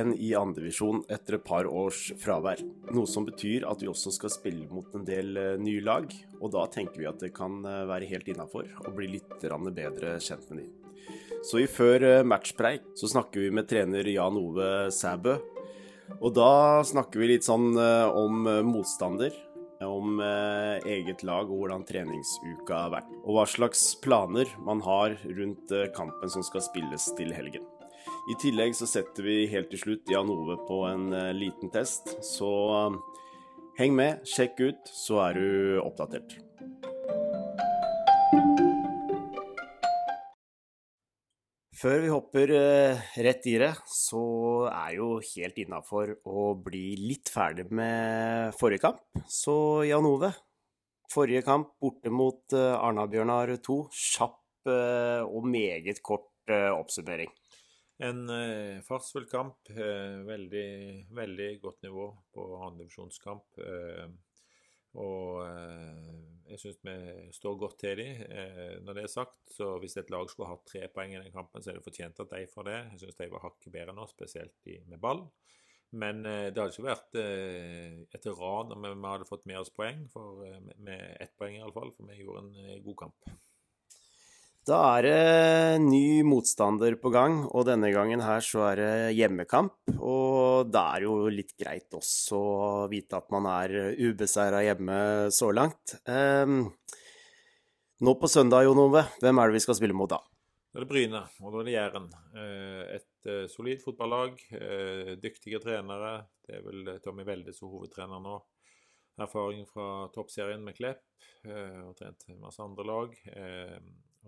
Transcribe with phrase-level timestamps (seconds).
[0.00, 2.60] igjen i andredivisjon etter et par års fravær.
[2.94, 6.08] Noe som betyr at vi også skal spille mot en del eh, nye lag,
[6.40, 10.18] og da tenker vi at det kan eh, være helt innafor å bli litt bedre
[10.20, 10.70] kjent med dem.
[11.44, 15.38] Så i før eh, matchpreik så snakker vi med trener Jan Ove Sæbø.
[16.20, 19.30] Og da snakker vi litt sånn om motstander,
[19.86, 23.12] om eget lag og hvordan treningsuka har vært.
[23.22, 27.62] Og hva slags planer man har rundt kampen som skal spilles til helgen.
[28.30, 32.12] I tillegg så setter vi helt til slutt Jan Ove på en uh, liten test,
[32.22, 32.50] så
[32.92, 32.98] uh,
[33.80, 36.36] heng med, sjekk ut, så er du oppdatert.
[41.80, 44.22] Før vi hopper uh, rett i det, så
[44.68, 49.02] er jo helt innafor å bli litt ferdig med forrige kamp.
[49.26, 49.56] Så
[49.90, 50.30] Jan Ove,
[51.10, 53.82] forrige kamp borte mot Arna-Bjørnar 2.
[53.90, 57.32] Kjapp og meget kort oppsummering.
[58.00, 59.68] En eh, fartsfull kamp.
[59.70, 63.60] Eh, veldig, veldig godt nivå på andredivisjonskamp.
[63.60, 64.06] Eh,
[65.00, 66.14] og eh,
[66.50, 66.94] jeg syns vi
[67.36, 68.22] står godt til dem.
[68.24, 71.34] Eh, når det er sagt, så hvis et lag skulle hatt tre poeng i den
[71.34, 72.78] kampen, så er det fortjent at de får det.
[72.94, 75.26] Jeg syns de var hakket bedre nå, spesielt de med ball.
[76.00, 79.74] Men eh, det hadde ikke vært eh, et ran om vi hadde fått med oss
[79.76, 80.40] poeng, for,
[80.80, 83.32] med ett poeng iallfall, for vi gjorde en god kamp.
[84.68, 89.94] Da er det ny motstander på gang, og denne gangen her så er det hjemmekamp.
[89.96, 95.00] Og da er jo litt greit også å vite at man er ubeseira hjemme
[95.34, 95.96] så langt.
[96.04, 96.68] Um,
[98.04, 100.20] nå på søndag, Jon Ove, hvem er det vi skal spille mot da?
[100.70, 102.04] Da er det Bryne, og da er det Jæren.
[102.38, 106.12] Eh, et eh, solid fotballag, eh, dyktige trenere.
[106.46, 108.36] Det er vel Tommy Welde som hovedtrener nå.
[109.20, 111.02] Erfaring fra toppserien med Klepp,
[111.44, 113.16] og trent masse andre lag.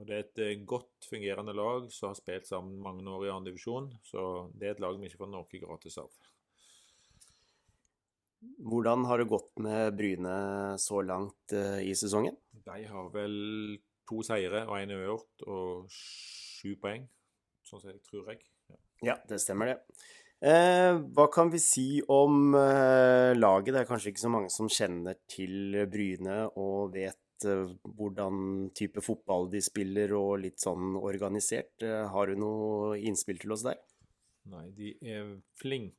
[0.00, 3.32] Og Det er et eh, godt fungerende lag som har spilt sammen mange år i
[3.32, 3.90] annen divisjon.
[4.06, 6.12] Så det er et lag vi ikke får noe gratis av.
[8.58, 10.36] Hvordan har det gått med Bryne
[10.82, 12.34] så langt uh, i sesongen?
[12.64, 13.36] De har vel
[14.08, 17.04] to seire og én uavgjort og sju poeng,
[17.62, 18.42] sånn som jeg tror jeg.
[18.72, 18.80] Ja.
[19.12, 19.76] ja, det stemmer det.
[20.42, 23.76] Eh, hva kan vi si om eh, laget?
[23.76, 29.02] Det er kanskje ikke så mange som kjenner til Bryne og vet Eh, hvordan type
[29.04, 31.74] fotball de spiller og litt sånn organisert.
[31.84, 33.80] Eh, har du noe innspill til oss der?
[34.52, 35.98] Nei, de er flinke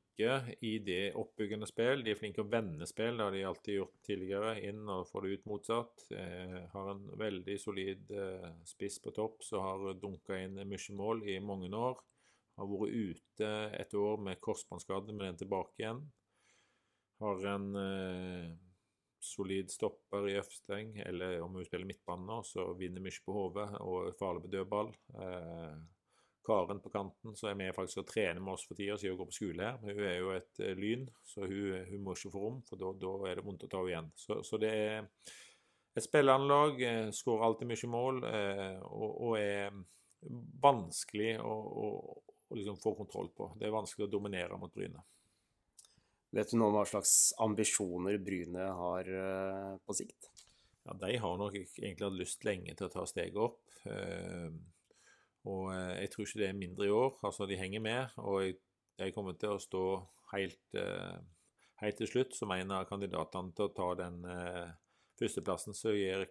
[0.61, 2.03] i det oppbyggende spill.
[2.05, 4.55] De er flinke å vende spill, det har de alltid gjort tidligere.
[4.69, 6.07] Inn og få det ut motsatt.
[6.13, 8.11] Eh, har en veldig solid
[8.67, 12.01] spiss på topp som har dunka inn mye mål i mange år.
[12.59, 16.03] Har vært ute et år med korsbåndskade, men er tilbake igjen.
[17.23, 18.51] Har en eh,
[19.23, 24.09] solid stopper i Øfsteng, eller om hun spiller midtbane så vinner mye på hodet og
[24.09, 24.91] er farlig på dødball.
[25.15, 25.75] Eh,
[26.43, 29.21] Karen på kanten, så er med faktisk og trener med oss for tida, siden hun
[29.21, 29.77] går på skole her.
[29.81, 32.81] Men Hun er jo et uh, lyn, så hun, hun, må ikke få rom, for
[32.81, 34.11] da er det vondt å ta henne igjen.
[34.19, 35.07] Så, så, det er
[35.93, 39.75] et spilleanlag, lag, eh, skårer alltid mye mål eh, og, og, er
[40.63, 41.87] vanskelig å, å,
[42.49, 43.51] å liksom få kontroll på.
[43.59, 45.03] Det er vanskelig å dominere mot Bryne.
[46.33, 50.31] Vet du nå hva slags ambisjoner Bryne har uh, på sikt?
[50.83, 53.61] Ja, De har nok egentlig hatt lyst lenge til å ta steget opp.
[53.85, 54.49] Uh,
[55.45, 57.19] og uh, jeg tror ikke det er mindre i år.
[57.21, 58.17] Altså, de henger med.
[58.25, 58.49] Og
[58.97, 59.83] jeg kommer til å stå
[60.33, 60.75] helt,
[61.81, 64.23] helt til slutt som en av kandidatene til å ta den
[65.19, 66.25] førsteplassen som gir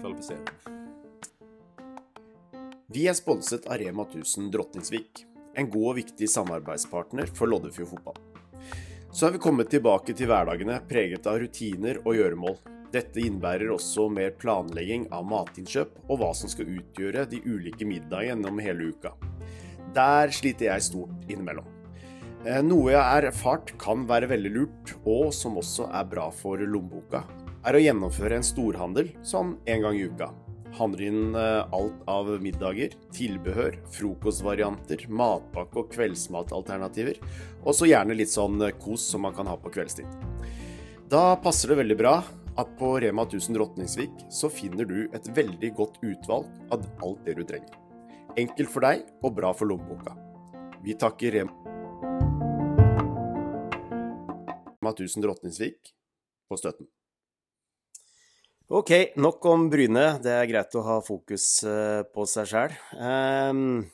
[0.00, 0.85] kvalifisering.
[2.96, 5.26] Vi er sponset av Rema 1000 Drotningsvik,
[5.60, 8.16] en god og viktig samarbeidspartner for Loddefjord fotball.
[9.12, 12.56] Så er vi kommet tilbake til hverdagene preget av rutiner og gjøremål.
[12.94, 18.30] Dette innebærer også mer planlegging av matinnkjøp og hva som skal utgjøre de ulike middagene
[18.30, 19.12] gjennom hele uka.
[19.92, 21.68] Der sliter jeg stort innimellom.
[22.46, 26.64] Eh, noe jeg har erfart kan være veldig lurt, og som også er bra for
[26.64, 27.26] lommeboka,
[27.60, 30.32] er å gjennomføre en storhandel sånn en gang i uka
[30.78, 37.20] handler inn eh, alt av middager, tilbehør, frokostvarianter, matpakke og kveldsmatalternativer.
[37.64, 40.08] Og så gjerne litt sånn eh, kos som man kan ha på kveldstid.
[41.10, 42.14] Da passer det veldig bra
[42.56, 47.36] at på Rema 1000 Rotningsvik så finner du et veldig godt utvalg av alt det
[47.38, 47.76] du trenger.
[48.36, 50.16] Enkelt for deg og bra for lommeboka.
[50.84, 51.52] Vi takker Rema
[54.92, 55.94] 1000 Rotningsvik
[56.48, 56.86] på støtten.
[58.66, 60.16] Ok, nok om Bryne.
[60.18, 62.72] Det er greit å ha fokus eh, på seg sjæl.
[62.98, 63.84] Um,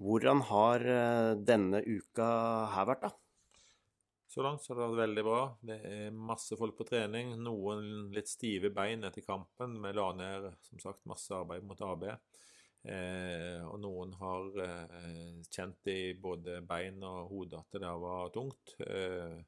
[0.00, 2.28] hvordan har eh, denne uka
[2.72, 3.10] her vært, da?
[4.32, 5.42] Så langt så har det vært veldig bra.
[5.60, 7.34] Det er masse folk på trening.
[7.44, 9.76] Noen litt stive bein etter kampen.
[9.84, 12.08] Vi la ned som sagt masse arbeid mot AB.
[12.88, 18.78] Eh, og noen har eh, kjent i både bein og hode at det var tungt.
[18.80, 19.42] Eh,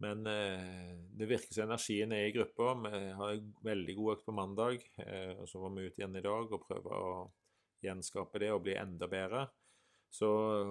[0.00, 2.72] men eh, det virker som energien er i gruppa.
[2.86, 4.84] Vi har veldig god økt på mandag.
[4.96, 7.10] Eh, og så var vi ute igjen i dag og prøver å
[7.84, 9.44] gjenskape det og bli enda bedre.
[10.10, 10.26] Så,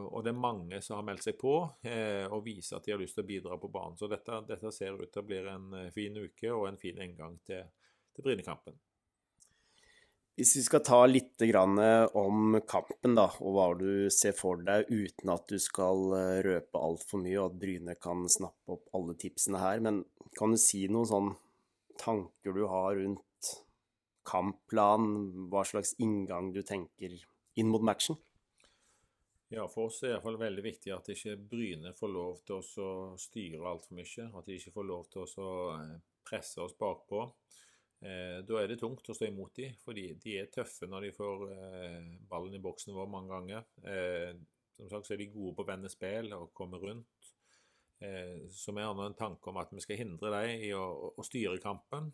[0.10, 1.54] og det er mange som har meldt seg på
[1.88, 3.96] eh, og viser at de har lyst til å bidra på banen.
[4.02, 7.00] Så dette, dette ser ut til å bli en eh, fin uke og en fin
[7.06, 7.70] inngang til,
[8.16, 8.82] til Brynekampen.
[10.40, 11.42] Hvis vi skal ta litt
[12.16, 16.80] om kampen, da, og hva du ser for deg, uten at du skal eh, røpe
[16.80, 20.06] altfor mye, og at Bryne kan snappe opp alle tipsene her, men
[20.40, 21.34] kan du si noen sånn
[22.00, 23.52] tanker du har rundt
[24.30, 25.10] kampplan,
[25.52, 27.20] hva slags inngang du tenker
[27.60, 28.16] inn mot matchen?
[29.52, 32.90] Ja, for oss er det iallfall veldig viktig at ikke Bryne får lov til å
[33.20, 34.32] styre altfor mye.
[34.40, 35.96] At de ikke får lov til å eh,
[36.32, 37.26] presse oss bakpå.
[38.00, 41.16] Eh, da er det tungt å stå imot dem, fordi de er tøffe når de
[41.18, 43.68] får eh, ballen i boksen vår mange ganger.
[43.84, 44.32] Eh,
[44.80, 47.34] som sagt så er de gode på å vende spill og komme rundt.
[48.56, 50.86] Så vi har nå en tanke om at vi skal hindre dem i å,
[51.20, 52.06] å styre kampen.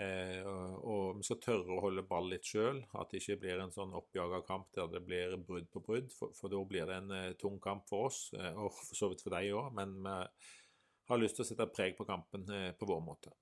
[0.00, 3.74] Eh, og vi skal tørre å holde ball litt sjøl, at det ikke blir en
[3.74, 6.08] sånn oppjaga kamp der det blir brudd på brudd.
[6.16, 9.36] For, for da blir det en tung kamp for oss, og for så vidt for
[9.36, 9.68] deg òg.
[9.76, 12.48] Men vi har lyst til å sette preg på kampen
[12.80, 13.36] på vår måte.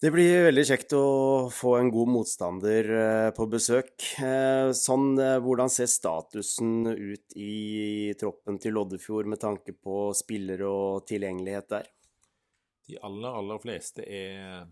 [0.00, 1.04] Det blir veldig kjekt å
[1.52, 3.92] få en god motstander eh, på besøk.
[4.24, 5.12] Eh, sånn,
[5.44, 11.90] hvordan ser statusen ut i troppen til Loddefjord med tanke på spillere og tilgjengelighet der?
[12.88, 14.64] De aller, aller fleste er,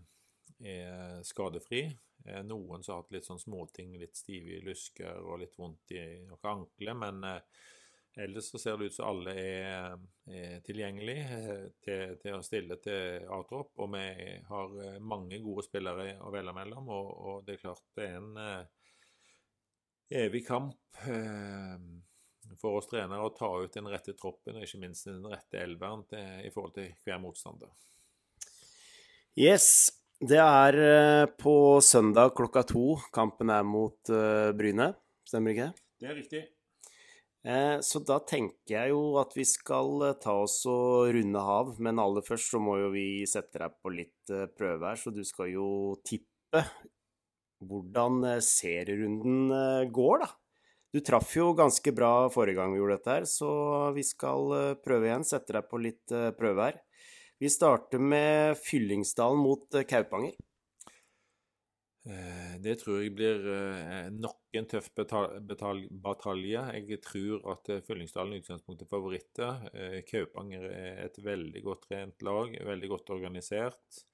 [0.65, 1.85] er skadefri.
[2.25, 5.93] Eh, noen som har hatt litt sånn småting, litt stive i lysker og litt vondt
[5.95, 6.97] i noen ankler.
[7.05, 7.67] Men eh,
[8.15, 9.99] ellers så ser det ut som alle er,
[10.31, 13.73] er tilgjengelige eh, til, til, å stille til A-tropp.
[13.79, 14.05] Og vi
[14.49, 18.17] har eh, mange gode spillere å velge mellom, og, og, det er klart det er
[18.19, 18.95] en eh,
[20.25, 21.77] evig kamp eh,
[22.59, 26.07] for oss trenere å ta ut den rette troppen og ikke minst den rette elveren
[26.41, 27.69] i forhold til hver motstander.
[29.37, 29.99] Yes.
[30.19, 34.89] Det er eh, på søndag klokka to kampen er mot uh, Bryne,
[35.23, 35.83] stemmer ikke det?
[36.01, 36.41] Det er riktig.
[37.47, 42.01] Eh, så da tenker jeg jo at vi skal ta oss og runde hav, men
[42.03, 45.23] aller først så må jo vi sette deg på litt uh, prøve her, så du
[45.27, 45.69] skal jo
[46.03, 46.65] tippe
[47.63, 49.51] hvordan serierunden
[49.95, 50.29] går, da.
[50.89, 53.49] Du traff jo ganske bra forrige gang vi gjorde dette her, så
[53.93, 55.25] vi skal prøve igjen.
[55.27, 56.79] Sette deg på litt prøve her.
[57.39, 60.33] Vi starter med Fyllingsdalen mot eh, Kaupanger.
[62.07, 66.61] Eh, det tror jeg blir eh, nok en tøff batalje.
[66.77, 69.51] Jeg tror at Fyllingsdalen i utgangspunktet er favoritter.
[70.09, 74.05] Kaupanger er et veldig godt trent lag, veldig godt organisert.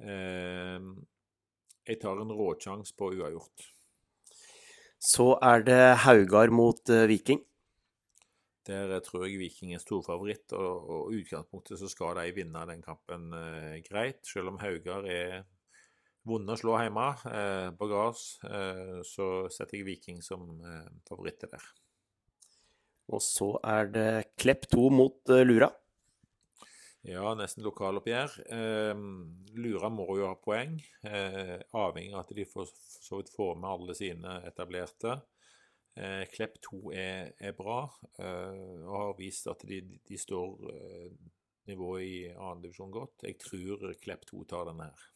[0.00, 3.68] Jeg tar en råsjanse på uavgjort.
[5.00, 7.40] Så er det Haugar mot Viking.
[8.70, 13.32] Der tror jeg Viking er storfavoritt, og, i utgangspunktet så skal de vinne den kampen
[13.34, 14.20] eh, greit.
[14.26, 15.46] Selv om Haugar er
[16.28, 21.52] vonde å slå hjemme eh, på gress, eh, så setter jeg Viking som eh, favoritter
[21.54, 21.68] der.
[23.10, 25.70] Og så er det Klepp 2 mot eh, Lura.
[27.08, 28.36] Ja, nesten lokaloppgjør.
[28.52, 29.02] Eh,
[29.56, 30.76] Lura må jo ha poeng,
[31.08, 32.68] eh, avhengig av at de får,
[33.00, 35.16] så vidt får med alle sine etablerte.
[35.96, 37.82] Eh, Klepp 2 er, er bra
[38.20, 40.68] eh, og har vist at de, de står
[41.70, 43.24] nivået i annendivisjon godt.
[43.26, 45.08] Jeg tror Klepp 2 tar den her.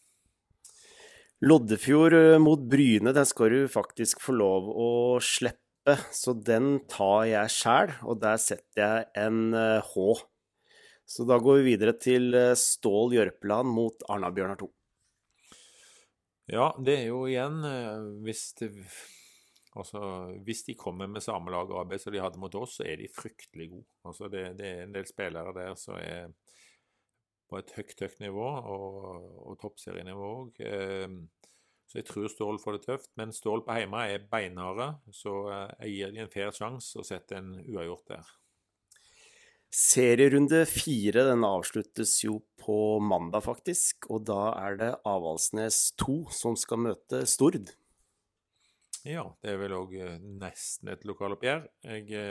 [1.45, 7.27] Loddefjord eh, mot Bryne, den skal du faktisk få lov å slippe, så den tar
[7.29, 10.07] jeg sjæl, og der setter jeg en eh, H.
[11.05, 14.71] Så da går vi videre til eh, Stål Jørpeland mot Arna-Bjørnar 2.
[16.55, 17.63] Ja, det er jo igjen
[18.21, 18.67] Hvis det
[19.75, 20.01] Altså,
[20.45, 23.09] Hvis de kommer med samme lag arbeid som de hadde mot oss, så er de
[23.11, 23.89] fryktelig gode.
[24.07, 26.29] Altså, det, det er en del spillere der som er
[27.51, 30.63] på et høyt, høyt nivå, og, og toppserienivå òg.
[30.65, 31.19] Eh,
[31.91, 33.11] så jeg tror Stål får det tøft.
[33.21, 37.07] Men Stål på hjemme er beinharde, så eh, jeg gir dem en fair sjanse og
[37.09, 38.33] setter en uavgjort der.
[39.75, 44.09] Serierunde fire den avsluttes jo på mandag, faktisk.
[44.15, 47.73] Og da er det Avaldsnes 2 som skal møte Stord.
[49.05, 51.67] Ja, det er vel òg eh, nesten et lokaloppgjør.
[51.85, 52.23] Jeg,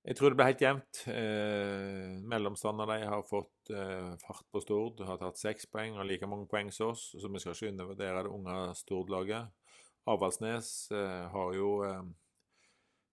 [0.00, 1.02] jeg tror det blir helt jevnt.
[1.12, 6.48] Eh, Mellomstanderne har fått eh, fart på Stord, har tatt seks poeng og like mange
[6.48, 9.76] poeng som oss, så vi skal ikke undervurdere det unge Stord-laget.
[10.08, 12.00] Avaldsnes eh, har jo eh,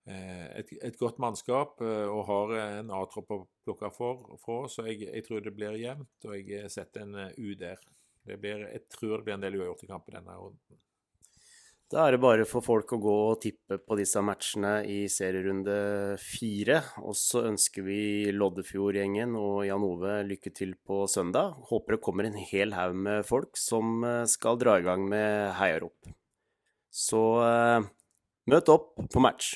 [0.07, 5.25] et, et, godt mannskap og har en A-tropp å plukke for, for så jeg, jeg,
[5.27, 7.83] tror det blir jevnt, og jeg setter en U der.
[8.27, 10.79] Blir, jeg tror det blir en del uavgjort i kampen denne runden.
[11.87, 16.17] Da er det bare for folk å gå og tippe på disse matchene i serierunde
[16.19, 16.81] fire.
[16.99, 17.99] Og så ønsker vi
[18.35, 21.55] Loddefjord-gjengen og Jan Ove lykke til på søndag.
[21.69, 25.53] Håper det kommer en hel haug med folk som eh, skal dra i gang med
[25.61, 26.11] heiarop.
[26.91, 27.87] Så uh,
[28.51, 29.53] møt opp på match.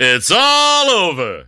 [0.00, 1.46] It's all over.